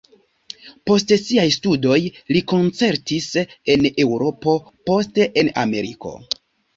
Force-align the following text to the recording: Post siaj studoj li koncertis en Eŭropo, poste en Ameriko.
Post 0.91 1.11
siaj 1.23 1.43
studoj 1.55 1.97
li 2.37 2.41
koncertis 2.51 3.27
en 3.73 3.85
Eŭropo, 4.05 4.55
poste 4.91 5.29
en 5.43 5.53
Ameriko. 5.65 6.15